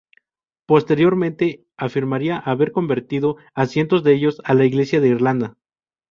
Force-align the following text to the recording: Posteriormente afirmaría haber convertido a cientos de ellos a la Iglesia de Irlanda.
Posteriormente 0.65 1.63
afirmaría 1.77 2.39
haber 2.39 2.71
convertido 2.71 3.37
a 3.53 3.67
cientos 3.67 4.03
de 4.03 4.15
ellos 4.15 4.41
a 4.45 4.55
la 4.55 4.65
Iglesia 4.65 4.99
de 4.99 5.09
Irlanda. 5.09 5.57